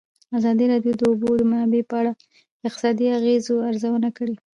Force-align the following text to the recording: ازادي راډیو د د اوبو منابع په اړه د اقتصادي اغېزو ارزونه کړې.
ازادي 0.37 0.65
راډیو 0.73 0.93
د 0.95 0.99
د 0.99 1.03
اوبو 1.09 1.29
منابع 1.51 1.81
په 1.89 1.95
اړه 2.01 2.11
د 2.59 2.61
اقتصادي 2.69 3.05
اغېزو 3.17 3.55
ارزونه 3.69 4.09
کړې. 4.17 4.35